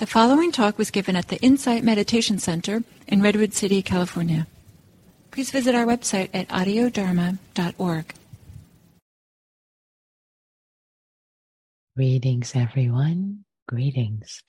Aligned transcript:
The 0.00 0.06
following 0.06 0.50
talk 0.50 0.78
was 0.78 0.90
given 0.90 1.14
at 1.14 1.28
the 1.28 1.38
Insight 1.42 1.84
Meditation 1.84 2.38
Center 2.38 2.84
in 3.06 3.20
Redwood 3.20 3.52
City, 3.52 3.82
California. 3.82 4.46
Please 5.30 5.50
visit 5.50 5.74
our 5.74 5.84
website 5.84 6.30
at 6.32 6.48
audiodharma.org. 6.48 8.14
Greetings, 11.94 12.52
everyone. 12.54 13.44
Greetings. 13.68 14.42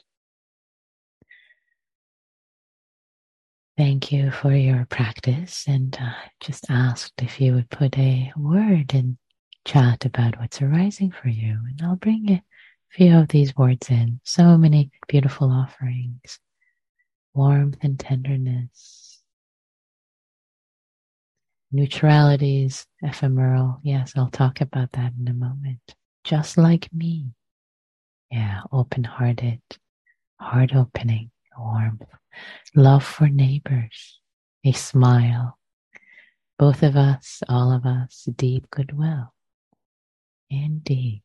Thank 3.77 4.13
you 4.13 4.31
for 4.31 4.55
your 4.55 4.85
practice, 4.89 5.65
and 5.67 5.97
uh, 6.01 6.13
just 6.39 6.67
asked 6.69 7.21
if 7.21 7.41
you 7.41 7.55
would 7.55 7.69
put 7.69 7.97
a 7.97 8.31
word 8.37 8.93
in 8.93 9.17
chat 9.65 10.05
about 10.05 10.39
what's 10.39 10.61
arising 10.61 11.11
for 11.11 11.27
you, 11.27 11.59
and 11.67 11.81
I'll 11.83 11.97
bring 11.97 12.29
it 12.29 12.43
few 12.91 13.17
of 13.17 13.29
these 13.29 13.55
words 13.55 13.89
in. 13.89 14.19
So 14.23 14.57
many 14.57 14.91
beautiful 15.07 15.49
offerings, 15.49 16.39
warmth 17.33 17.77
and 17.81 17.99
tenderness, 17.99 19.21
neutralities, 21.71 22.85
ephemeral. 23.01 23.79
Yes, 23.83 24.13
I'll 24.15 24.29
talk 24.29 24.61
about 24.61 24.91
that 24.93 25.13
in 25.19 25.27
a 25.27 25.33
moment. 25.33 25.95
Just 26.23 26.57
like 26.57 26.93
me. 26.93 27.27
Yeah, 28.29 28.61
open 28.71 29.03
hearted, 29.03 29.61
heart 30.39 30.75
opening, 30.75 31.31
warmth, 31.57 32.03
love 32.75 33.03
for 33.03 33.27
neighbors, 33.27 34.19
a 34.65 34.71
smile. 34.71 35.57
Both 36.57 36.83
of 36.83 36.95
us, 36.95 37.41
all 37.49 37.71
of 37.71 37.85
us, 37.85 38.27
deep 38.35 38.69
goodwill. 38.69 39.33
Indeed. 40.49 41.23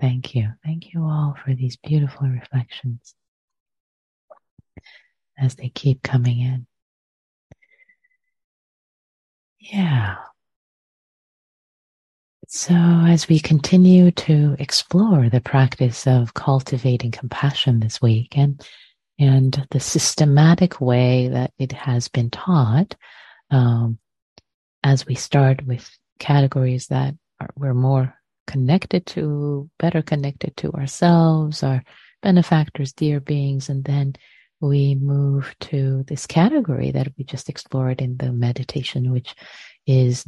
Thank 0.00 0.34
you. 0.34 0.50
Thank 0.64 0.92
you 0.94 1.02
all 1.02 1.36
for 1.44 1.54
these 1.54 1.76
beautiful 1.76 2.28
reflections 2.28 3.14
as 5.38 5.56
they 5.56 5.68
keep 5.68 6.02
coming 6.02 6.40
in. 6.40 6.66
Yeah. 9.58 10.16
So, 12.50 12.74
as 12.74 13.28
we 13.28 13.40
continue 13.40 14.10
to 14.12 14.56
explore 14.58 15.28
the 15.28 15.40
practice 15.40 16.06
of 16.06 16.32
cultivating 16.32 17.10
compassion 17.10 17.80
this 17.80 18.00
week 18.00 18.38
and, 18.38 18.66
and 19.18 19.66
the 19.70 19.80
systematic 19.80 20.80
way 20.80 21.28
that 21.28 21.52
it 21.58 21.72
has 21.72 22.08
been 22.08 22.30
taught, 22.30 22.94
um, 23.50 23.98
as 24.82 25.06
we 25.06 25.14
start 25.14 25.66
with 25.66 25.90
categories 26.18 26.86
that 26.86 27.14
are, 27.38 27.50
we're 27.54 27.74
more 27.74 28.17
connected 28.48 29.06
to, 29.06 29.70
better 29.78 30.02
connected 30.02 30.56
to 30.56 30.72
ourselves, 30.72 31.62
our 31.62 31.84
benefactors, 32.22 32.92
dear 32.94 33.20
beings, 33.20 33.68
and 33.68 33.84
then 33.84 34.14
we 34.60 34.96
move 34.96 35.54
to 35.60 36.02
this 36.08 36.26
category 36.26 36.90
that 36.90 37.12
we 37.16 37.24
just 37.24 37.48
explored 37.48 38.00
in 38.00 38.16
the 38.16 38.32
meditation, 38.32 39.12
which 39.12 39.34
is 39.86 40.26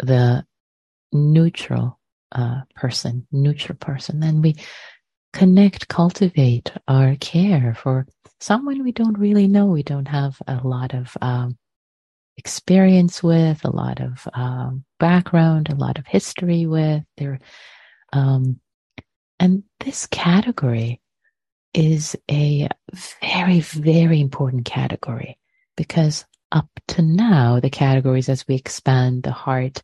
the 0.00 0.44
neutral 1.12 1.98
uh, 2.32 2.62
person, 2.74 3.26
neutral 3.32 3.78
person. 3.78 4.20
Then 4.20 4.42
we 4.42 4.56
connect, 5.32 5.88
cultivate 5.88 6.72
our 6.88 7.14
care 7.16 7.74
for 7.74 8.06
someone 8.40 8.82
we 8.82 8.92
don't 8.92 9.18
really 9.18 9.46
know. 9.46 9.66
We 9.66 9.84
don't 9.84 10.08
have 10.08 10.36
a 10.48 10.60
lot 10.66 10.92
of 10.92 11.16
um, 11.22 11.56
experience 12.40 13.22
with, 13.22 13.64
a 13.64 13.70
lot 13.70 14.00
of 14.00 14.26
um, 14.34 14.84
background, 14.98 15.68
a 15.68 15.76
lot 15.76 15.98
of 15.98 16.06
history 16.06 16.66
with. 16.66 17.04
There, 17.16 17.38
um, 18.12 18.58
and 19.38 19.62
this 19.78 20.06
category 20.06 21.00
is 21.72 22.16
a 22.30 22.68
very, 23.22 23.60
very 23.60 24.20
important 24.20 24.64
category 24.64 25.38
because 25.76 26.24
up 26.50 26.68
to 26.88 27.02
now, 27.02 27.60
the 27.60 27.70
categories 27.70 28.28
as 28.28 28.48
we 28.48 28.56
expand 28.56 29.22
the 29.22 29.30
heart 29.30 29.82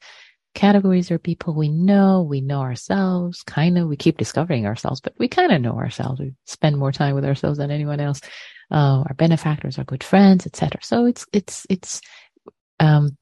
categories 0.57 1.11
are 1.13 1.19
people 1.19 1.55
we 1.55 1.69
know, 1.69 2.23
we 2.23 2.41
know 2.41 2.61
ourselves, 2.61 3.45
kind 3.45 3.79
of, 3.79 3.87
we 3.87 3.97
keep 3.97 4.17
discovering 4.17 4.67
ourselves, 4.67 5.01
but 5.01 5.13
we 5.19 5.29
kind 5.29 5.53
of 5.53 5.61
know 5.61 5.77
ourselves. 5.77 6.19
We 6.19 6.33
spend 6.47 6.79
more 6.79 6.91
time 6.91 7.15
with 7.15 7.25
ourselves 7.25 7.59
than 7.59 7.71
anyone 7.71 8.01
else. 8.01 8.21
Uh, 8.69 9.05
our 9.07 9.15
benefactors, 9.15 9.79
our 9.79 9.85
good 9.85 10.03
friends, 10.03 10.45
etc. 10.45 10.81
So 10.83 11.05
it's, 11.05 11.25
it's, 11.33 11.67
it's, 11.71 12.01
um, 12.81 13.17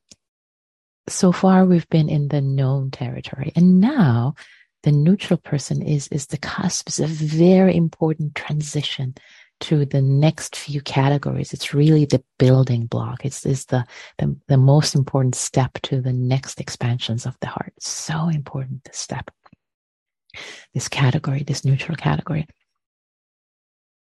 so 1.09 1.33
far 1.33 1.65
we've 1.65 1.89
been 1.89 2.09
in 2.09 2.29
the 2.29 2.41
known 2.41 2.91
territory. 2.91 3.53
And 3.55 3.81
now 3.81 4.35
the 4.83 4.93
neutral 4.93 5.39
person 5.39 5.83
is 5.83 6.09
is 6.09 6.27
the 6.27 6.39
cusp 6.39 6.89
is 6.89 7.01
a 7.01 7.07
very 7.07 7.77
important 7.77 8.35
transition 8.35 9.15
to 9.61 9.87
the 9.87 10.03
next 10.03 10.57
few 10.57 10.81
categories. 10.83 11.53
It's 11.53 11.73
really 11.73 12.05
the 12.05 12.23
building 12.39 12.87
block. 12.87 13.25
It's 13.25 13.47
is 13.47 13.67
the, 13.67 13.87
the 14.19 14.37
the 14.49 14.57
most 14.57 14.95
important 14.95 15.35
step 15.35 15.75
to 15.83 16.01
the 16.01 16.13
next 16.13 16.61
expansions 16.61 17.27
of 17.27 17.37
the 17.41 17.49
heart. 17.49 17.73
So 17.81 18.29
important 18.29 18.85
this 18.85 18.99
step. 18.99 19.31
This 20.73 20.89
category 20.89 21.45
this 21.45 21.65
neutral 21.65 21.97
category. 21.97 22.47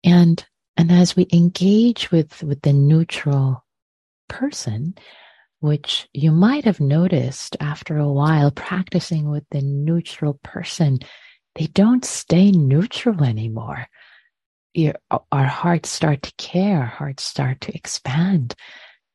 And 0.04 0.44
and 0.76 0.92
as 0.92 1.16
we 1.16 1.26
engage 1.32 2.10
with 2.10 2.42
with 2.42 2.62
the 2.62 2.72
neutral 2.72 3.64
person 4.28 4.94
which 5.61 6.09
you 6.12 6.31
might 6.31 6.65
have 6.65 6.81
noticed 6.81 7.56
after 7.61 7.97
a 7.97 8.12
while 8.12 8.50
practicing 8.50 9.28
with 9.31 9.44
the 9.50 9.62
neutral 9.62 10.34
person, 10.43 10.99
they 11.55 11.67
don't 11.67 12.05
stay 12.05 12.50
neutral 12.50 13.25
anymore. 13.25 13.87
Our 15.33 15.47
hearts 15.47 15.89
start 15.89 16.22
to 16.22 16.33
care, 16.37 16.81
our 16.81 16.87
hearts 16.87 17.25
start 17.25 17.62
to 17.62 17.75
expand. 17.75 18.55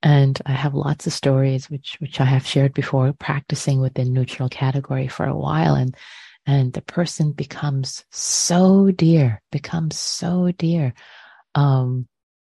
And 0.03 0.41
I 0.47 0.53
have 0.53 0.74
lots 0.74 1.06
of 1.06 1.13
stories 1.13 1.69
which 1.69 1.97
which 2.00 2.19
I 2.19 2.25
have 2.25 2.47
shared 2.47 2.73
before, 2.73 3.13
practicing 3.13 3.79
with 3.79 3.94
the 3.94 4.03
neutral 4.03 4.50
category 4.50 5.08
for 5.08 5.25
a 5.25 5.38
while, 5.38 5.75
and 5.75 5.96
and 6.47 6.73
the 6.73 6.81
person 6.81 7.34
becomes 7.34 8.03
so 8.09 8.90
dear, 8.90 9.44
becomes 9.52 10.00
so 10.00 10.52
dear, 10.58 10.96
um, 11.53 12.08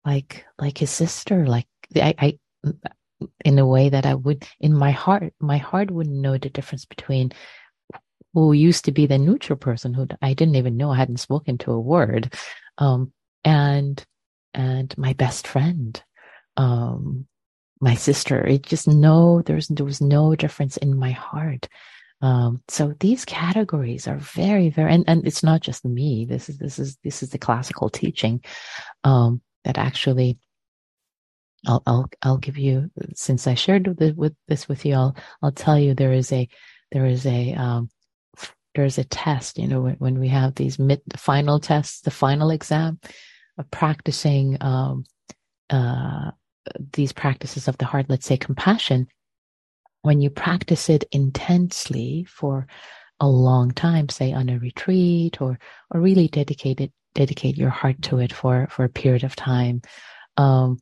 like 0.05 0.45
like 0.59 0.79
his 0.79 0.91
sister, 0.91 1.47
like 1.47 1.69
I, 1.95 2.15
I 2.19 2.39
in 3.45 3.59
a 3.59 3.67
way 3.67 3.89
that 3.89 4.07
I 4.07 4.15
would, 4.15 4.47
in 4.61 4.75
my 4.75 4.91
heart, 4.91 5.33
my 5.41 5.59
heart 5.59 5.91
wouldn't 5.91 6.17
know 6.17 6.39
the 6.39 6.51
difference 6.51 6.85
between 6.85 7.33
who 8.35 8.53
used 8.53 8.85
to 8.85 8.93
be 8.93 9.07
the 9.07 9.19
neutral 9.19 9.57
person 9.59 9.95
who 9.95 10.07
I 10.21 10.35
didn't 10.35 10.57
even 10.57 10.77
know 10.77 10.91
I 10.91 10.97
hadn't 10.97 11.19
spoken 11.19 11.57
to 11.59 11.73
a 11.73 11.81
word, 11.81 12.35
um, 12.79 13.13
and 13.45 14.05
and 14.53 14.97
my 14.99 15.15
best 15.15 15.47
friend, 15.47 16.03
um, 16.57 17.27
my 17.81 17.95
sister. 17.95 18.47
It 18.47 18.63
just 18.63 18.89
no, 18.89 19.43
there's 19.43 19.69
there 19.69 19.87
was 19.87 20.01
no 20.01 20.35
difference 20.35 20.77
in 20.77 20.99
my 20.99 21.13
heart. 21.13 21.69
Um, 22.23 22.63
so 22.69 22.95
these 23.01 23.25
categories 23.25 24.09
are 24.09 24.19
very, 24.19 24.71
very, 24.71 24.93
and, 24.93 25.05
and 25.07 25.27
it's 25.27 25.43
not 25.43 25.61
just 25.61 25.85
me. 25.85 26.25
This 26.25 26.49
is 26.49 26.59
this 26.59 26.79
is 26.79 26.99
this 27.05 27.23
is 27.23 27.31
the 27.31 27.39
classical 27.39 27.91
teaching 27.91 28.43
um, 29.05 29.43
that 29.65 29.79
actually 29.79 30.39
I'll, 31.67 31.83
I'll, 31.87 32.11
I'll 32.23 32.39
give 32.39 32.57
you, 32.57 32.91
since 33.15 33.47
I 33.47 33.55
shared 33.55 33.99
with, 33.99 34.17
with 34.17 34.35
this 34.49 34.69
with 34.69 34.85
you, 34.87 34.95
I'll, 34.95 35.17
I'll 35.43 35.53
tell 35.53 35.79
you 35.79 35.95
there 35.95 36.13
is 36.13 36.33
a, 36.33 36.49
there 36.93 37.07
is 37.07 37.27
a, 37.27 37.53
um, 37.55 37.91
there's 38.75 38.99
a 38.99 39.05
test, 39.05 39.59
you 39.59 39.67
know, 39.67 39.81
when, 39.81 39.95
when 39.95 40.19
we 40.21 40.29
have 40.29 40.55
these 40.55 40.79
mid, 40.79 41.01
the 41.07 41.19
final 41.19 41.59
tests, 41.59 42.03
the 42.03 42.11
final 42.11 42.51
exam 42.51 43.01
practicing, 43.71 44.59
um, 44.61 45.05
uh, 45.71 46.31
these 46.93 47.13
practices 47.13 47.69
of 47.69 47.79
the 47.79 47.85
heart, 47.85 48.07
let's 48.09 48.27
say 48.27 48.37
compassion, 48.37 49.07
when 50.03 50.21
you 50.21 50.31
practice 50.31 50.89
it 50.89 51.05
intensely 51.11 52.27
for 52.29 52.67
a 53.19 53.27
long 53.27 53.71
time, 53.71 54.09
say 54.09 54.33
on 54.33 54.49
a 54.49 54.59
retreat 54.59 55.41
or, 55.41 55.59
or 55.91 56.01
really 56.01 56.29
dedicate 56.29 56.81
it, 56.81 56.93
dedicate 57.15 57.57
your 57.57 57.71
heart 57.71 58.01
to 58.03 58.19
it 58.19 58.33
for, 58.33 58.69
for 58.71 58.85
a 58.85 58.91
period 58.91 59.25
of 59.25 59.35
time, 59.35 59.81
um, 60.37 60.79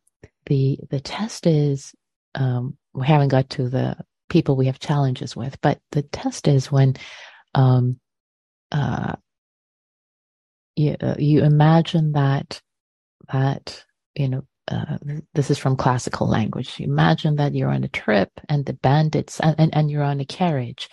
the 0.47 0.79
the 0.91 1.01
test 1.01 1.47
is 1.47 1.95
um, 2.35 2.77
we 2.93 3.07
haven't 3.07 3.29
got 3.29 3.51
to 3.51 3.69
the 3.69 3.97
people 4.29 4.57
we 4.57 4.67
have 4.67 4.79
challenges 4.79 5.37
with, 5.37 5.61
but 5.61 5.81
the 5.93 6.03
test 6.03 6.49
is 6.49 6.73
when 6.73 6.95
um, 7.55 7.99
uh, 8.73 9.15
you, 10.77 10.97
uh, 11.01 11.15
you 11.19 11.45
imagine 11.45 12.13
that 12.13 12.61
that 13.33 13.85
you 14.15 14.29
know 14.29 14.43
uh, 14.69 14.99
this 15.35 15.51
is 15.51 15.59
from 15.59 15.77
classical 15.77 16.27
language. 16.27 16.79
You 16.79 16.87
imagine 16.87 17.37
that 17.37 17.55
you're 17.55 17.71
on 17.71 17.85
a 17.85 17.89
trip 17.89 18.31
and 18.49 18.65
the 18.65 18.73
bandits 18.73 19.41
and, 19.41 19.55
and, 19.59 19.75
and 19.75 19.91
you're 19.91 20.03
on 20.03 20.21
a 20.21 20.25
carriage. 20.25 20.89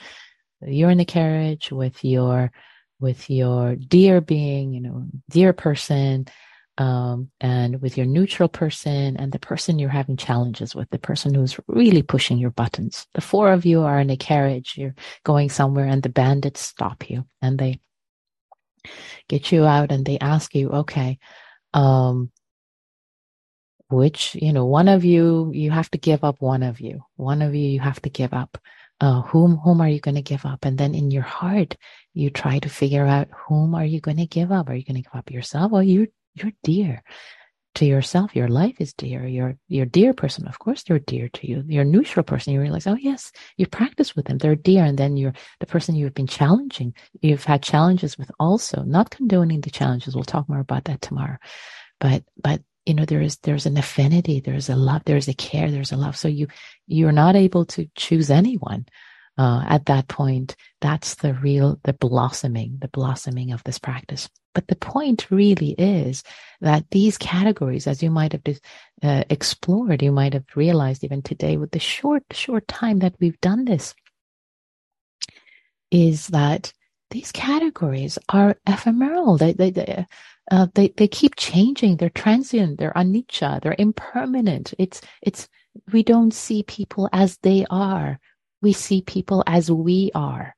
You're 0.61 0.91
in 0.91 0.99
a 0.99 1.05
carriage 1.05 1.71
with 1.71 2.03
your 2.03 2.51
with 2.99 3.29
your 3.29 3.75
dear 3.75 4.21
being, 4.21 4.73
you 4.73 4.81
know, 4.81 5.07
dear 5.29 5.53
person, 5.53 6.27
um, 6.81 7.29
and 7.39 7.79
with 7.79 7.95
your 7.95 8.07
neutral 8.07 8.49
person 8.49 9.15
and 9.17 9.31
the 9.31 9.37
person 9.37 9.77
you're 9.77 9.89
having 9.89 10.17
challenges 10.17 10.73
with, 10.73 10.89
the 10.89 10.97
person 10.97 11.31
who's 11.31 11.59
really 11.67 12.01
pushing 12.01 12.39
your 12.39 12.49
buttons. 12.49 13.05
The 13.13 13.21
four 13.21 13.53
of 13.53 13.65
you 13.65 13.81
are 13.81 13.99
in 13.99 14.09
a 14.09 14.17
carriage, 14.17 14.73
you're 14.77 14.95
going 15.23 15.49
somewhere, 15.49 15.85
and 15.85 16.01
the 16.01 16.09
bandits 16.09 16.59
stop 16.61 17.07
you 17.07 17.25
and 17.39 17.59
they 17.59 17.79
get 19.29 19.51
you 19.51 19.63
out 19.65 19.91
and 19.91 20.03
they 20.03 20.17
ask 20.17 20.55
you, 20.55 20.71
okay, 20.71 21.19
um, 21.75 22.31
which 23.91 24.33
you 24.33 24.51
know 24.51 24.65
one 24.65 24.87
of 24.87 25.05
you 25.05 25.51
you 25.53 25.69
have 25.69 25.91
to 25.91 25.99
give 25.99 26.23
up 26.23 26.41
one 26.41 26.63
of 26.63 26.79
you. 26.79 27.03
One 27.15 27.43
of 27.43 27.53
you 27.53 27.67
you 27.69 27.79
have 27.79 28.01
to 28.01 28.09
give 28.09 28.33
up. 28.33 28.57
Uh, 28.99 29.21
whom 29.21 29.57
whom 29.57 29.81
are 29.81 29.89
you 29.89 29.99
going 29.99 30.15
to 30.15 30.21
give 30.21 30.45
up? 30.45 30.65
And 30.65 30.77
then 30.77 30.95
in 30.95 31.11
your 31.11 31.23
heart 31.23 31.75
you 32.13 32.29
try 32.31 32.57
to 32.59 32.69
figure 32.69 33.05
out 33.05 33.27
whom 33.47 33.75
are 33.75 33.85
you 33.85 33.99
going 33.99 34.17
to 34.17 34.25
give 34.25 34.51
up? 34.51 34.69
Are 34.69 34.75
you 34.75 34.83
going 34.83 35.03
to 35.03 35.09
give 35.09 35.15
up 35.15 35.29
yourself 35.29 35.71
well 35.71 35.83
you're 35.83 36.07
you're 36.35 36.53
dear 36.63 37.03
to 37.75 37.85
yourself. 37.85 38.35
Your 38.35 38.47
life 38.47 38.75
is 38.79 38.93
dear. 38.93 39.25
Your 39.25 39.55
your 39.67 39.85
dear 39.85 40.13
person. 40.13 40.47
Of 40.47 40.59
course 40.59 40.83
they're 40.83 40.99
dear 40.99 41.29
to 41.29 41.47
you. 41.47 41.63
Your 41.67 41.85
neutral 41.85 42.23
person. 42.23 42.53
You 42.53 42.61
realize 42.61 42.87
oh 42.87 42.97
yes 42.99 43.31
you 43.57 43.65
practice 43.67 44.15
with 44.15 44.25
them. 44.25 44.37
They're 44.37 44.55
dear. 44.55 44.83
And 44.83 44.97
then 44.97 45.17
you're 45.17 45.33
the 45.59 45.65
person 45.65 45.95
you've 45.95 46.13
been 46.13 46.27
challenging. 46.27 46.93
You've 47.21 47.45
had 47.45 47.63
challenges 47.63 48.17
with 48.17 48.31
also 48.39 48.83
not 48.83 49.09
condoning 49.09 49.61
the 49.61 49.69
challenges. 49.69 50.15
We'll 50.15 50.23
talk 50.23 50.49
more 50.49 50.59
about 50.59 50.85
that 50.85 51.01
tomorrow. 51.01 51.37
But 51.99 52.23
but 52.41 52.61
you 52.85 52.93
know 52.93 53.05
there 53.05 53.21
is 53.21 53.37
there's 53.37 53.65
an 53.65 53.77
affinity. 53.77 54.41
There's 54.41 54.69
a 54.69 54.75
love. 54.75 55.03
There's 55.05 55.27
a 55.27 55.33
care. 55.33 55.71
There's 55.71 55.91
a 55.91 55.97
love. 55.97 56.17
So 56.17 56.27
you 56.27 56.47
you're 56.87 57.13
not 57.13 57.35
able 57.35 57.65
to 57.67 57.87
choose 57.95 58.29
anyone 58.29 58.85
uh, 59.37 59.63
at 59.65 59.85
that 59.85 60.09
point. 60.09 60.57
That's 60.81 61.15
the 61.15 61.33
real 61.33 61.79
the 61.83 61.93
blossoming 61.93 62.79
the 62.81 62.89
blossoming 62.89 63.51
of 63.53 63.63
this 63.63 63.79
practice 63.79 64.29
but 64.53 64.67
the 64.67 64.75
point 64.75 65.31
really 65.31 65.71
is 65.77 66.23
that 66.59 66.85
these 66.91 67.17
categories 67.17 67.87
as 67.87 68.03
you 68.03 68.11
might 68.11 68.31
have 68.31 68.43
uh, 69.03 69.23
explored 69.29 70.01
you 70.01 70.11
might 70.11 70.33
have 70.33 70.45
realized 70.55 71.03
even 71.03 71.21
today 71.21 71.57
with 71.57 71.71
the 71.71 71.79
short 71.79 72.23
short 72.31 72.67
time 72.67 72.99
that 72.99 73.15
we've 73.19 73.39
done 73.41 73.65
this 73.65 73.93
is 75.91 76.27
that 76.27 76.71
these 77.11 77.31
categories 77.31 78.17
are 78.29 78.55
ephemeral. 78.65 79.37
They, 79.37 79.53
they, 79.53 79.69
they, 79.69 80.05
uh, 80.49 80.67
they, 80.73 80.89
they 80.89 81.07
keep 81.07 81.35
changing. 81.35 81.97
They're 81.97 82.09
transient. 82.09 82.79
They're 82.79 82.93
anicca. 82.93 83.61
They're 83.61 83.75
impermanent. 83.77 84.73
It's, 84.79 85.01
it's, 85.21 85.47
we 85.91 86.03
don't 86.03 86.33
see 86.33 86.63
people 86.63 87.09
as 87.13 87.37
they 87.43 87.65
are. 87.69 88.19
We 88.61 88.73
see 88.73 89.01
people 89.01 89.43
as 89.45 89.69
we 89.69 90.11
are. 90.15 90.55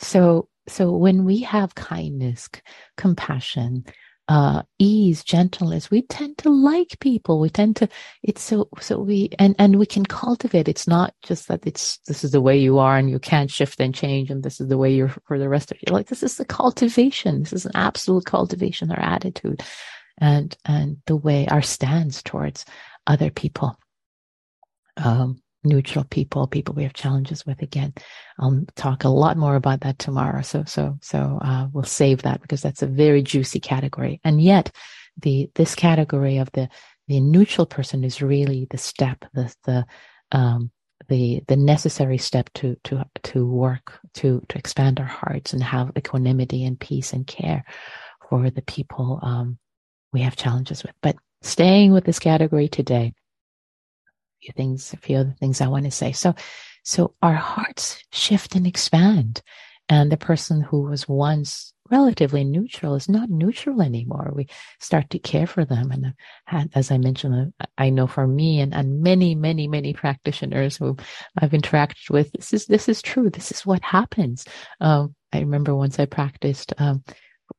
So, 0.00 0.48
so 0.68 0.92
when 0.92 1.24
we 1.24 1.40
have 1.40 1.74
kindness, 1.74 2.48
compassion, 2.96 3.84
uh, 4.28 4.62
ease, 4.78 5.22
gentleness. 5.22 5.90
We 5.90 6.02
tend 6.02 6.38
to 6.38 6.48
like 6.48 6.98
people. 7.00 7.40
We 7.40 7.50
tend 7.50 7.76
to, 7.76 7.88
it's 8.22 8.42
so, 8.42 8.68
so 8.80 8.98
we, 8.98 9.28
and, 9.38 9.54
and 9.58 9.78
we 9.78 9.86
can 9.86 10.06
cultivate. 10.06 10.68
It's 10.68 10.88
not 10.88 11.14
just 11.22 11.48
that 11.48 11.66
it's, 11.66 11.98
this 12.06 12.24
is 12.24 12.30
the 12.30 12.40
way 12.40 12.56
you 12.56 12.78
are 12.78 12.96
and 12.96 13.10
you 13.10 13.18
can't 13.18 13.50
shift 13.50 13.80
and 13.80 13.94
change 13.94 14.30
and 14.30 14.42
this 14.42 14.60
is 14.60 14.68
the 14.68 14.78
way 14.78 14.94
you're 14.94 15.14
for 15.26 15.38
the 15.38 15.48
rest 15.48 15.70
of 15.70 15.78
your 15.86 15.94
life. 15.94 16.06
This 16.06 16.22
is 16.22 16.36
the 16.36 16.44
cultivation. 16.44 17.40
This 17.40 17.52
is 17.52 17.66
an 17.66 17.72
absolute 17.74 18.24
cultivation, 18.24 18.90
our 18.90 19.00
attitude 19.00 19.62
and, 20.18 20.56
and 20.64 20.96
the 21.06 21.16
way 21.16 21.46
our 21.48 21.62
stance 21.62 22.22
towards 22.22 22.64
other 23.06 23.30
people. 23.30 23.78
Um, 24.96 25.42
neutral 25.64 26.04
people, 26.04 26.46
people 26.46 26.74
we 26.74 26.82
have 26.82 26.92
challenges 26.92 27.44
with. 27.46 27.62
Again, 27.62 27.94
I'll 28.38 28.64
talk 28.76 29.04
a 29.04 29.08
lot 29.08 29.36
more 29.36 29.56
about 29.56 29.80
that 29.80 29.98
tomorrow. 29.98 30.42
So, 30.42 30.64
so, 30.64 30.98
so 31.00 31.38
uh, 31.42 31.68
we'll 31.72 31.84
save 31.84 32.22
that 32.22 32.42
because 32.42 32.62
that's 32.62 32.82
a 32.82 32.86
very 32.86 33.22
juicy 33.22 33.60
category. 33.60 34.20
And 34.24 34.40
yet, 34.40 34.70
the 35.20 35.50
this 35.54 35.74
category 35.74 36.38
of 36.38 36.50
the 36.52 36.68
the 37.06 37.20
neutral 37.20 37.66
person 37.66 38.02
is 38.04 38.22
really 38.22 38.66
the 38.70 38.78
step, 38.78 39.24
the 39.32 39.54
the 39.64 39.86
um, 40.32 40.70
the 41.08 41.42
the 41.48 41.56
necessary 41.56 42.18
step 42.18 42.50
to 42.54 42.76
to 42.84 43.04
to 43.22 43.46
work 43.46 43.98
to 44.14 44.42
to 44.48 44.58
expand 44.58 45.00
our 45.00 45.06
hearts 45.06 45.52
and 45.52 45.62
have 45.62 45.92
equanimity 45.96 46.64
and 46.64 46.80
peace 46.80 47.12
and 47.12 47.26
care 47.26 47.64
for 48.28 48.50
the 48.50 48.62
people 48.62 49.20
um, 49.22 49.58
we 50.12 50.22
have 50.22 50.36
challenges 50.36 50.82
with. 50.82 50.94
But 51.02 51.16
staying 51.42 51.92
with 51.92 52.04
this 52.04 52.18
category 52.18 52.68
today 52.68 53.12
few 54.44 54.52
things, 54.56 54.92
a 54.92 54.96
few 54.96 55.18
other 55.18 55.34
things 55.40 55.60
I 55.60 55.68
want 55.68 55.84
to 55.84 55.90
say. 55.90 56.12
So, 56.12 56.34
so 56.82 57.14
our 57.22 57.34
hearts 57.34 58.02
shift 58.12 58.54
and 58.54 58.66
expand. 58.66 59.42
And 59.88 60.10
the 60.10 60.16
person 60.16 60.62
who 60.62 60.82
was 60.82 61.08
once 61.08 61.72
relatively 61.90 62.44
neutral 62.44 62.94
is 62.94 63.08
not 63.08 63.28
neutral 63.28 63.82
anymore. 63.82 64.32
We 64.34 64.48
start 64.80 65.10
to 65.10 65.18
care 65.18 65.46
for 65.46 65.66
them. 65.66 65.92
And 66.48 66.70
as 66.74 66.90
I 66.90 66.96
mentioned, 66.96 67.52
I 67.76 67.90
know 67.90 68.06
for 68.06 68.26
me 68.26 68.60
and, 68.60 68.74
and 68.74 69.02
many, 69.02 69.34
many, 69.34 69.68
many 69.68 69.92
practitioners 69.92 70.78
who 70.78 70.96
I've 71.38 71.50
interacted 71.50 72.10
with, 72.10 72.32
this 72.32 72.54
is, 72.54 72.66
this 72.66 72.88
is 72.88 73.02
true. 73.02 73.28
This 73.28 73.52
is 73.52 73.66
what 73.66 73.82
happens. 73.82 74.46
Um, 74.80 75.14
I 75.32 75.40
remember 75.40 75.74
once 75.74 75.98
I 75.98 76.06
practiced, 76.06 76.72
um, 76.78 77.04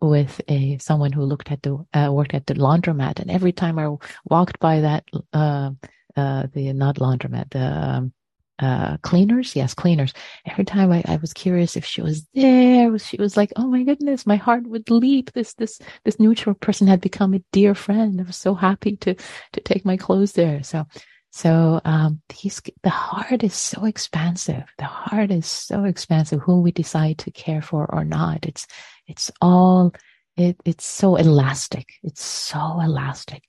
with 0.02 0.42
a 0.48 0.78
someone 0.80 1.12
who 1.12 1.24
looked 1.24 1.52
at 1.52 1.62
the 1.62 1.78
uh, 1.94 2.12
worked 2.12 2.34
at 2.34 2.48
the 2.48 2.56
laundromat, 2.56 3.20
and 3.20 3.30
every 3.30 3.52
time 3.52 3.78
I 3.80 3.96
walked 4.26 4.60
by 4.60 4.82
that 4.82 5.04
uh, 5.32 5.72
uh, 6.16 6.48
the 6.54 6.74
not 6.74 6.98
laundromat, 6.98 7.52
the 7.52 7.66
um, 7.66 8.14
uh, 8.60 8.98
cleaners. 8.98 9.56
Yes, 9.56 9.74
cleaners. 9.74 10.14
Every 10.46 10.64
time 10.66 10.92
I, 10.92 11.04
I 11.08 11.18
was 11.18 11.34
curious 11.34 11.76
if 11.76 11.86
she 11.86 12.02
was 12.02 12.26
there, 12.34 12.98
she 12.98 13.18
was 13.18 13.36
like, 13.36 13.52
"Oh 13.56 13.68
my 13.68 13.84
goodness, 13.84 14.26
my 14.26 14.38
heart 14.38 14.66
would 14.68 14.90
leap." 14.90 15.34
This 15.34 15.54
this 15.56 15.80
this 16.04 16.20
neutral 16.20 16.56
person 16.56 16.88
had 16.88 17.02
become 17.02 17.34
a 17.34 17.44
dear 17.52 17.76
friend. 17.76 18.20
I 18.20 18.24
was 18.24 18.38
so 18.38 18.56
happy 18.56 18.98
to 18.98 19.16
to 19.16 19.62
take 19.62 19.86
my 19.86 19.98
clothes 19.98 20.34
there. 20.34 20.64
So 20.64 20.86
so 21.32 21.82
um, 21.84 22.22
these 22.30 22.62
the 22.82 22.90
heart 22.90 23.44
is 23.44 23.54
so 23.54 23.84
expansive. 23.84 24.64
The 24.78 24.86
heart 24.86 25.32
is 25.32 25.46
so 25.46 25.84
expansive. 25.84 26.42
Who 26.42 26.62
we 26.62 26.72
decide 26.72 27.18
to 27.20 27.32
care 27.32 27.62
for 27.62 27.94
or 27.94 28.06
not, 28.06 28.46
it's 28.46 28.68
it's 29.06 29.32
all 29.42 29.94
it, 30.38 30.58
it's 30.64 30.86
so 30.86 31.16
elastic. 31.18 31.90
It's 32.04 32.24
so 32.24 32.80
elastic. 32.80 33.44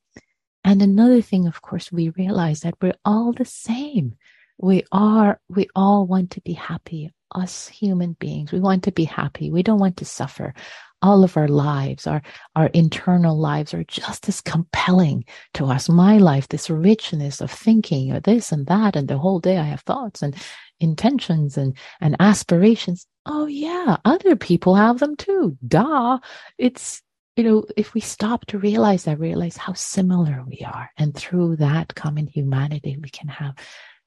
And 0.67 0.83
another 0.83 1.23
thing, 1.23 1.47
of 1.47 1.63
course, 1.63 1.93
we 1.93 2.09
realize 2.11 2.61
that 2.61 2.75
we're 2.83 2.99
all 3.05 3.33
the 3.33 3.45
same. 3.45 4.17
We 4.59 4.83
are, 4.91 5.41
we 5.49 5.69
all 5.77 6.09
want 6.09 6.33
to 6.33 6.41
be 6.41 6.55
happy. 6.55 7.13
Us 7.33 7.69
human 7.69 8.15
beings, 8.15 8.51
we 8.51 8.59
want 8.59 8.83
to 8.85 8.93
be 8.93 9.05
happy. 9.05 9.51
We 9.51 9.63
don't 9.63 9.79
want 9.79 9.97
to 9.99 10.05
suffer. 10.05 10.55
All 11.03 11.23
of 11.23 11.37
our 11.37 11.47
lives, 11.47 12.09
our, 12.09 12.21
our 12.57 12.67
internal 12.67 13.39
lives 13.39 13.75
are 13.75 13.85
just 13.85 14.29
as 14.29 14.41
compelling 14.41 15.25
to 15.55 15.67
us. 15.67 15.89
My 15.89 16.19
life, 16.19 16.49
this 16.49 16.69
richness 16.69 17.41
of 17.41 17.51
thinking 17.51 18.13
or 18.13 18.19
this 18.19 18.51
and 18.51 18.67
that. 18.67 18.97
And 18.97 19.07
the 19.07 19.19
whole 19.19 19.39
day 19.39 19.59
I 19.59 19.65
have 19.65 19.83
thoughts 19.83 20.21
and 20.21 20.35
intentions 20.81 21.57
and, 21.57 21.77
and 22.01 22.17
aspirations. 22.19 23.07
Oh 23.25 23.47
yeah, 23.47 23.99
other 24.05 24.35
people 24.35 24.75
have 24.75 24.99
them 24.99 25.15
too. 25.15 25.57
Duh. 25.67 26.19
It's, 26.59 27.03
you 27.37 27.45
know, 27.45 27.65
if 27.77 27.93
we 27.93 28.01
stop 28.01 28.47
to 28.47 28.59
realize 28.59 29.05
that, 29.05 29.21
realize 29.21 29.57
how 29.57 29.75
similar 29.75 30.43
we 30.47 30.65
are, 30.67 30.91
and 30.97 31.15
through 31.15 31.57
that 31.57 31.95
common 31.95 32.27
humanity, 32.27 32.97
we 33.01 33.11
can 33.11 33.29
have 33.29 33.55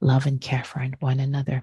love 0.00 0.26
and 0.26 0.40
care 0.40 0.64
for 0.64 0.84
one 0.98 1.20
another. 1.20 1.62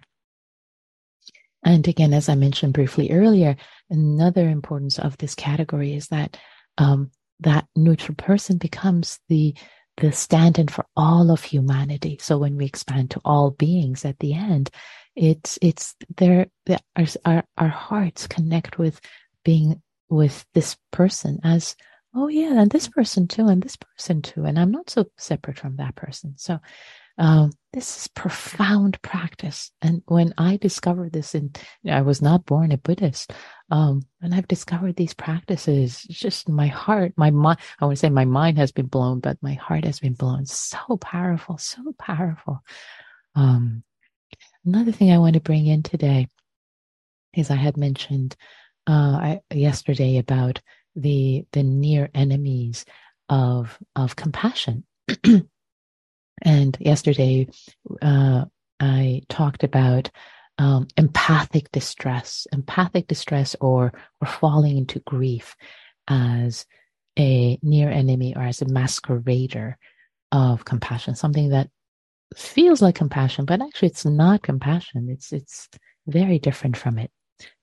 And 1.64 1.86
again, 1.88 2.14
as 2.14 2.30
I 2.30 2.36
mentioned 2.36 2.74
briefly 2.74 3.12
earlier, 3.12 3.58
another 3.90 4.48
importance 4.48 4.98
of 5.00 5.18
this 5.18 5.36
category 5.36 5.94
is 5.94 6.08
that 6.08 6.38
um, 6.78 7.12
that 7.42 7.68
neutral 7.76 8.16
person 8.16 8.58
becomes 8.58 9.20
the 9.28 9.54
the 9.98 10.12
stand-in 10.12 10.68
for 10.68 10.86
all 10.96 11.32
of 11.32 11.44
humanity. 11.44 12.20
So 12.22 12.38
when 12.38 12.56
we 12.56 12.66
expand 12.66 13.10
to 13.12 13.22
all 13.26 13.50
beings 13.50 14.06
at 14.06 14.20
the 14.20 14.36
end, 14.36 14.70
it's 15.16 15.58
it's 15.62 15.96
there. 16.16 16.48
Our 17.26 17.44
our 17.58 17.68
hearts 17.68 18.28
connect 18.28 18.78
with 18.78 19.02
being 19.44 19.82
with 20.10 20.46
this 20.54 20.78
person 20.92 21.40
as 21.44 21.76
oh 22.16 22.28
yeah 22.28 22.60
and 22.60 22.72
this 22.72 22.88
person 22.88 23.28
too 23.28 23.48
and 23.48 23.62
this 23.62 23.76
person 23.76 24.22
too 24.22 24.46
and 24.46 24.58
i'm 24.58 24.72
not 24.72 24.90
so 24.90 25.06
separate 25.18 25.60
from 25.60 25.76
that 25.78 25.96
person. 25.96 26.34
So 26.38 26.60
um, 27.20 27.52
this 27.74 27.98
is 27.98 28.08
profound 28.10 29.02
practice. 29.02 29.72
And 29.82 30.04
when 30.06 30.34
i 30.38 30.58
discovered 30.58 31.14
this 31.14 31.36
in 31.36 31.52
i 31.90 32.02
was 32.02 32.22
not 32.22 32.46
born 32.46 32.72
a 32.72 32.78
buddhist 32.78 33.34
um, 33.72 34.04
and 34.22 34.34
i've 34.36 34.48
discovered 34.48 34.96
these 34.96 35.14
practices 35.14 36.04
just 36.04 36.48
my 36.48 36.68
heart 36.68 37.14
my 37.18 37.32
mind 37.32 37.60
i 37.80 37.86
want 37.86 37.98
to 37.98 38.00
say 38.00 38.10
my 38.10 38.26
mind 38.26 38.58
has 38.58 38.72
been 38.72 38.86
blown 38.88 39.20
but 39.20 39.38
my 39.42 39.54
heart 39.54 39.84
has 39.86 40.00
been 40.00 40.14
blown. 40.14 40.46
So 40.46 40.98
powerful 40.98 41.58
so 41.58 41.94
powerful. 42.00 42.64
Um, 43.36 43.84
another 44.66 44.92
thing 44.92 45.12
i 45.12 45.18
want 45.18 45.34
to 45.34 45.40
bring 45.40 45.66
in 45.68 45.84
today 45.84 46.28
is 47.34 47.52
i 47.52 47.56
had 47.56 47.78
mentioned 47.78 48.36
uh, 48.88 49.36
yesterday 49.54 50.18
about 50.18 50.62
the 50.96 51.46
the 51.52 51.64
near 51.64 52.10
enemies 52.16 52.86
of 53.30 53.78
of 53.96 54.16
compassion. 54.16 54.84
and 56.42 56.78
yesterday, 56.80 57.48
uh, 58.02 58.46
I 58.80 59.22
talked 59.30 59.64
about 59.64 60.10
um, 60.58 60.88
empathic 60.98 61.72
distress, 61.72 62.48
empathic 62.52 63.08
distress, 63.08 63.56
or 63.62 63.94
or 64.22 64.28
falling 64.28 64.78
into 64.78 65.00
grief 65.02 65.56
as 66.08 66.66
a 67.20 67.60
near 67.62 67.90
enemy 67.90 68.36
or 68.36 68.44
as 68.44 68.62
a 68.62 68.66
masquerader 68.66 69.76
of 70.32 70.66
compassion, 70.66 71.16
something 71.16 71.50
that 71.50 71.70
feels 72.36 72.82
like 72.82 72.96
compassion, 72.96 73.46
but 73.46 73.62
actually 73.62 73.90
it's 73.90 74.06
not 74.06 74.42
compassion. 74.42 75.10
It's 75.10 75.32
it's 75.34 75.70
very 76.08 76.40
different 76.40 76.78
from 76.78 76.98
it. 77.00 77.12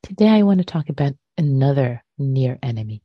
Today, 0.03 0.29
I 0.29 0.43
want 0.43 0.59
to 0.59 0.65
talk 0.65 0.89
about 0.89 1.15
another 1.37 2.05
near 2.19 2.59
enemy. 2.63 3.03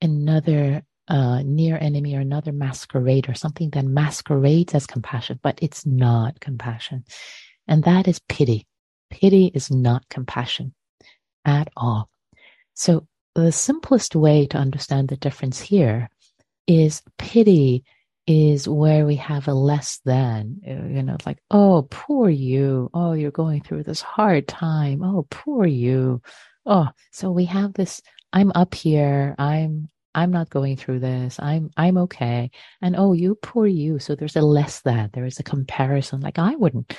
Another 0.00 0.82
uh, 1.08 1.42
near 1.42 1.78
enemy 1.80 2.14
or 2.14 2.20
another 2.20 2.52
masquerade 2.52 3.28
or 3.28 3.34
something 3.34 3.70
that 3.70 3.84
masquerades 3.84 4.74
as 4.74 4.86
compassion, 4.86 5.40
but 5.42 5.58
it's 5.62 5.86
not 5.86 6.38
compassion. 6.40 7.04
And 7.66 7.84
that 7.84 8.06
is 8.06 8.20
pity. 8.28 8.66
Pity 9.10 9.50
is 9.54 9.70
not 9.70 10.08
compassion 10.08 10.74
at 11.44 11.68
all. 11.76 12.10
So 12.74 13.06
the 13.34 13.52
simplest 13.52 14.14
way 14.14 14.46
to 14.48 14.58
understand 14.58 15.08
the 15.08 15.16
difference 15.16 15.60
here 15.60 16.10
is 16.66 17.02
pity 17.18 17.84
is 18.28 18.68
where 18.68 19.06
we 19.06 19.16
have 19.16 19.48
a 19.48 19.54
less 19.54 20.00
than, 20.04 20.60
uh, 20.66 20.86
you 20.86 21.02
know, 21.02 21.16
like, 21.24 21.38
oh, 21.50 21.88
poor 21.90 22.28
you. 22.28 22.90
Oh, 22.92 23.12
you're 23.14 23.30
going 23.30 23.62
through 23.62 23.84
this 23.84 24.02
hard 24.02 24.46
time. 24.46 25.02
Oh, 25.02 25.26
poor 25.30 25.66
you. 25.66 26.20
Oh, 26.66 26.88
so 27.10 27.30
we 27.30 27.46
have 27.46 27.72
this, 27.72 28.02
I'm 28.32 28.52
up 28.54 28.74
here. 28.74 29.34
I'm, 29.38 29.88
I'm 30.14 30.30
not 30.30 30.50
going 30.50 30.76
through 30.76 31.00
this. 31.00 31.38
I'm, 31.40 31.70
I'm 31.76 31.96
okay. 31.98 32.50
And 32.82 32.96
oh, 32.96 33.12
you 33.12 33.36
poor 33.36 33.66
you. 33.66 33.98
So 33.98 34.14
there's 34.14 34.36
a 34.36 34.42
less 34.42 34.80
than, 34.80 35.10
there 35.12 35.24
is 35.24 35.38
a 35.40 35.44
comparison. 35.44 36.20
Like 36.20 36.38
I 36.38 36.54
wouldn't, 36.54 36.94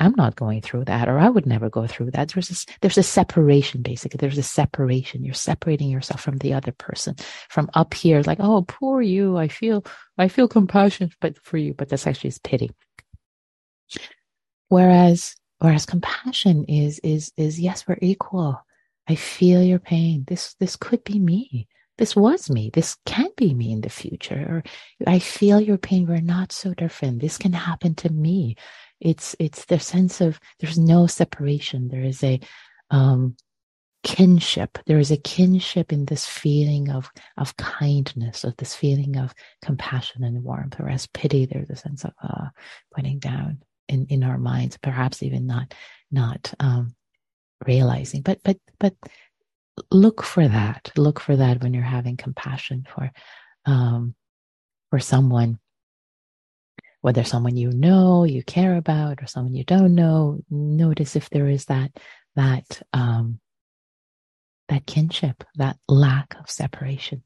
I'm 0.00 0.14
not 0.16 0.34
going 0.34 0.62
through 0.62 0.86
that, 0.86 1.08
or 1.08 1.18
I 1.18 1.28
would 1.28 1.44
never 1.44 1.68
go 1.68 1.86
through 1.86 2.12
that. 2.12 2.30
There's 2.30 2.50
a, 2.50 2.72
there's 2.80 2.96
a 2.96 3.02
separation, 3.02 3.82
basically. 3.82 4.16
There's 4.16 4.38
a 4.38 4.42
separation. 4.42 5.22
You're 5.22 5.34
separating 5.34 5.90
yourself 5.90 6.22
from 6.22 6.38
the 6.38 6.54
other 6.54 6.72
person. 6.72 7.16
From 7.50 7.70
up 7.74 7.92
here, 7.92 8.22
like, 8.22 8.40
oh, 8.40 8.64
poor 8.66 9.02
you. 9.02 9.36
I 9.36 9.48
feel, 9.48 9.84
I 10.16 10.28
feel 10.28 10.48
compassion, 10.48 11.10
but 11.20 11.38
for 11.44 11.58
you, 11.58 11.74
but 11.74 11.90
that's 11.90 12.06
actually 12.06 12.28
is 12.28 12.38
pity. 12.38 12.70
Whereas, 14.68 15.36
whereas 15.58 15.84
compassion 15.84 16.64
is, 16.64 16.98
is, 17.04 17.30
is 17.36 17.60
yes, 17.60 17.86
we're 17.86 17.98
equal. 18.00 18.58
I 19.06 19.16
feel 19.16 19.62
your 19.62 19.80
pain. 19.80 20.24
This, 20.26 20.54
this 20.54 20.76
could 20.76 21.04
be 21.04 21.18
me. 21.18 21.68
This 21.98 22.16
was 22.16 22.48
me. 22.48 22.70
This 22.72 22.96
can 23.04 23.28
be 23.36 23.52
me 23.52 23.72
in 23.72 23.82
the 23.82 23.90
future. 23.90 24.46
Or 24.48 24.62
I 25.06 25.18
feel 25.18 25.60
your 25.60 25.76
pain. 25.76 26.06
We're 26.06 26.22
not 26.22 26.52
so 26.52 26.72
different. 26.72 27.20
This 27.20 27.36
can 27.36 27.52
happen 27.52 27.94
to 27.96 28.08
me 28.10 28.56
it's 29.00 29.34
it's 29.38 29.64
the 29.66 29.80
sense 29.80 30.20
of 30.20 30.38
there's 30.58 30.78
no 30.78 31.06
separation. 31.06 31.88
There 31.88 32.04
is 32.04 32.22
a 32.22 32.40
um, 32.90 33.36
kinship. 34.02 34.78
There 34.86 34.98
is 34.98 35.10
a 35.10 35.16
kinship 35.16 35.92
in 35.92 36.06
this 36.06 36.26
feeling 36.26 36.90
of 36.90 37.10
of 37.36 37.56
kindness 37.56 38.44
of 38.44 38.56
this 38.56 38.74
feeling 38.74 39.16
of 39.16 39.34
compassion 39.62 40.24
and 40.24 40.42
warmth 40.42 40.78
whereas 40.78 41.06
pity 41.08 41.46
there's 41.46 41.70
a 41.70 41.76
sense 41.76 42.04
of 42.04 42.12
uh, 42.22 42.48
putting 42.94 43.18
down 43.18 43.62
in 43.88 44.06
in 44.06 44.22
our 44.24 44.38
minds 44.38 44.78
perhaps 44.78 45.22
even 45.22 45.46
not 45.46 45.74
not 46.10 46.52
um, 46.60 46.94
realizing. 47.66 48.22
But 48.22 48.40
but 48.44 48.58
but 48.78 48.94
look 49.90 50.22
for 50.22 50.46
that. 50.46 50.90
Look 50.96 51.20
for 51.20 51.36
that 51.36 51.62
when 51.62 51.74
you're 51.74 51.82
having 51.82 52.16
compassion 52.16 52.86
for 52.92 53.10
um, 53.66 54.14
for 54.90 54.98
someone 54.98 55.58
whether 57.00 57.24
someone 57.24 57.56
you 57.56 57.70
know, 57.72 58.24
you 58.24 58.42
care 58.42 58.76
about, 58.76 59.22
or 59.22 59.26
someone 59.26 59.54
you 59.54 59.64
don't 59.64 59.94
know, 59.94 60.40
notice 60.50 61.16
if 61.16 61.30
there 61.30 61.48
is 61.48 61.66
that 61.66 61.90
that 62.36 62.82
um, 62.92 63.40
that 64.68 64.86
kinship, 64.86 65.42
that 65.56 65.76
lack 65.88 66.36
of 66.38 66.48
separation. 66.50 67.22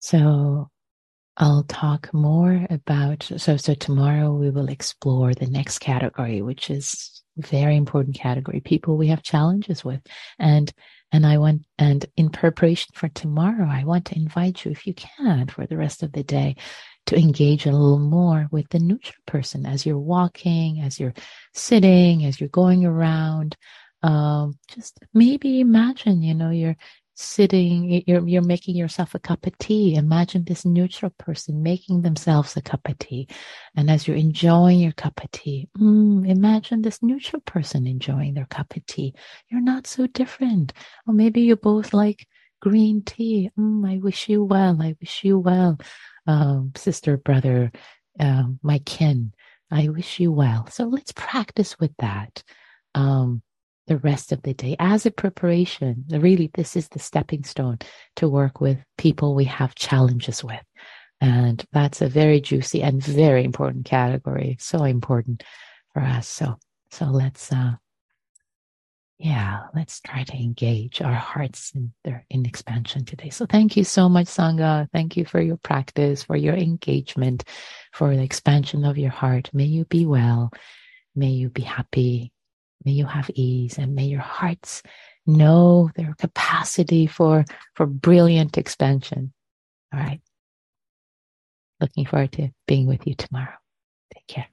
So 0.00 0.68
I'll 1.36 1.64
talk 1.64 2.12
more 2.12 2.66
about 2.68 3.30
so 3.36 3.56
so 3.56 3.74
tomorrow 3.74 4.32
we 4.34 4.50
will 4.50 4.68
explore 4.68 5.34
the 5.34 5.46
next 5.46 5.78
category, 5.78 6.42
which 6.42 6.70
is 6.70 7.22
very 7.36 7.76
important 7.76 8.16
category, 8.16 8.60
people 8.60 8.96
we 8.96 9.08
have 9.08 9.22
challenges 9.22 9.84
with. 9.84 10.00
And 10.38 10.72
and 11.12 11.26
I 11.26 11.38
want, 11.38 11.62
and 11.78 12.04
in 12.16 12.30
preparation 12.30 12.90
for 12.94 13.08
tomorrow, 13.08 13.68
I 13.68 13.84
want 13.84 14.06
to 14.06 14.16
invite 14.16 14.64
you, 14.64 14.70
if 14.70 14.86
you 14.86 14.94
can, 14.94 15.46
for 15.46 15.66
the 15.66 15.76
rest 15.76 16.02
of 16.02 16.12
the 16.12 16.22
day, 16.24 16.56
to 17.06 17.18
engage 17.18 17.66
a 17.66 17.72
little 17.72 17.98
more 17.98 18.48
with 18.50 18.68
the 18.70 18.78
neutral 18.78 19.14
person 19.26 19.66
as 19.66 19.84
you're 19.84 19.98
walking, 19.98 20.80
as 20.80 20.98
you're 20.98 21.14
sitting, 21.52 22.24
as 22.24 22.40
you're 22.40 22.48
going 22.48 22.84
around. 22.86 23.56
Um, 24.02 24.58
just 24.68 24.98
maybe 25.12 25.60
imagine, 25.60 26.22
you 26.22 26.34
know, 26.34 26.50
you're 26.50 26.76
sitting, 27.14 28.02
you're, 28.06 28.26
you're 28.26 28.42
making 28.42 28.76
yourself 28.76 29.14
a 29.14 29.18
cup 29.18 29.46
of 29.46 29.56
tea. 29.58 29.94
Imagine 29.94 30.44
this 30.44 30.64
neutral 30.64 31.12
person 31.18 31.62
making 31.62 32.02
themselves 32.02 32.56
a 32.56 32.62
cup 32.62 32.88
of 32.88 32.98
tea. 32.98 33.28
And 33.76 33.90
as 33.90 34.06
you're 34.06 34.16
enjoying 34.16 34.80
your 34.80 34.92
cup 34.92 35.22
of 35.22 35.30
tea, 35.30 35.68
mm, 35.78 36.28
imagine 36.28 36.82
this 36.82 37.02
neutral 37.02 37.42
person 37.42 37.86
enjoying 37.86 38.34
their 38.34 38.46
cup 38.46 38.74
of 38.76 38.86
tea. 38.86 39.14
You're 39.48 39.60
not 39.60 39.86
so 39.86 40.06
different. 40.06 40.72
Or 41.06 41.14
maybe 41.14 41.42
you 41.42 41.56
both 41.56 41.92
like 41.92 42.26
green 42.60 43.02
tea. 43.02 43.50
Mm, 43.58 43.88
I 43.88 43.98
wish 43.98 44.28
you 44.28 44.44
well. 44.44 44.80
I 44.80 44.96
wish 45.00 45.22
you 45.24 45.38
well. 45.38 45.78
Um, 46.26 46.72
sister, 46.76 47.16
brother, 47.16 47.72
uh, 48.18 48.44
my 48.62 48.78
kin. 48.78 49.32
I 49.70 49.88
wish 49.88 50.20
you 50.20 50.32
well. 50.32 50.66
So 50.70 50.84
let's 50.84 51.12
practice 51.12 51.78
with 51.78 51.92
that. 51.98 52.42
Um, 52.94 53.42
the 53.86 53.98
rest 53.98 54.32
of 54.32 54.42
the 54.42 54.54
day 54.54 54.76
as 54.78 55.06
a 55.06 55.10
preparation. 55.10 56.04
Really, 56.10 56.50
this 56.54 56.76
is 56.76 56.88
the 56.88 56.98
stepping 56.98 57.44
stone 57.44 57.78
to 58.16 58.28
work 58.28 58.60
with 58.60 58.78
people 58.98 59.34
we 59.34 59.44
have 59.44 59.74
challenges 59.74 60.44
with. 60.44 60.62
And 61.20 61.64
that's 61.72 62.02
a 62.02 62.08
very 62.08 62.40
juicy 62.40 62.82
and 62.82 63.02
very 63.02 63.44
important 63.44 63.84
category. 63.84 64.56
So 64.58 64.84
important 64.84 65.44
for 65.92 66.02
us. 66.02 66.26
So, 66.28 66.58
so 66.90 67.06
let's, 67.06 67.52
uh, 67.52 67.72
yeah, 69.18 69.60
let's 69.72 70.00
try 70.00 70.24
to 70.24 70.36
engage 70.36 71.00
our 71.00 71.14
hearts 71.14 71.70
in 71.76 71.92
their 72.02 72.24
in 72.28 72.44
expansion 72.44 73.04
today. 73.04 73.30
So 73.30 73.46
thank 73.46 73.76
you 73.76 73.84
so 73.84 74.08
much, 74.08 74.26
Sangha. 74.26 74.88
Thank 74.92 75.16
you 75.16 75.24
for 75.24 75.40
your 75.40 75.58
practice, 75.58 76.24
for 76.24 76.36
your 76.36 76.56
engagement, 76.56 77.44
for 77.92 78.16
the 78.16 78.22
expansion 78.22 78.84
of 78.84 78.98
your 78.98 79.12
heart. 79.12 79.48
May 79.52 79.66
you 79.66 79.84
be 79.84 80.06
well. 80.06 80.50
May 81.14 81.28
you 81.28 81.50
be 81.50 81.62
happy. 81.62 82.31
May 82.84 82.92
you 82.92 83.06
have 83.06 83.30
ease 83.34 83.78
and 83.78 83.94
may 83.94 84.06
your 84.06 84.20
hearts 84.20 84.82
know 85.26 85.90
their 85.94 86.14
capacity 86.18 87.06
for, 87.06 87.44
for 87.74 87.86
brilliant 87.86 88.58
expansion. 88.58 89.32
All 89.92 90.00
right. 90.00 90.20
Looking 91.80 92.06
forward 92.06 92.32
to 92.32 92.50
being 92.66 92.86
with 92.86 93.06
you 93.06 93.14
tomorrow. 93.14 93.54
Take 94.14 94.26
care. 94.26 94.51